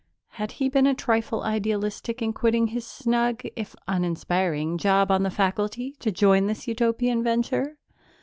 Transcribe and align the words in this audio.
Had 0.29 0.53
he 0.53 0.67
been 0.67 0.87
a 0.87 0.95
trifle 0.95 1.43
idealistic 1.43 2.23
in 2.23 2.33
quitting 2.33 2.69
his 2.69 2.87
snug, 2.87 3.43
if 3.55 3.75
uninspiring, 3.87 4.79
job 4.79 5.11
on 5.11 5.21
the 5.21 5.29
faculty 5.29 5.91
to 5.99 6.11
join 6.11 6.39
in 6.45 6.47
this 6.47 6.67
Utopian 6.67 7.21
venture? 7.21 7.77